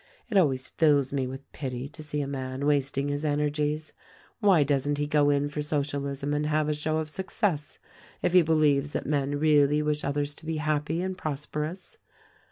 [0.31, 3.93] It always fills me with pity to see a man wasting his energies.
[4.39, 7.77] Why doesn't he go in for Socialism and have a show of success,
[8.23, 11.99] if he believes that men really wish others to be happy and prosperous.